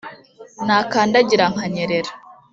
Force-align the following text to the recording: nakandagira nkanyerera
nakandagira 0.65 1.45
nkanyerera 1.53 2.11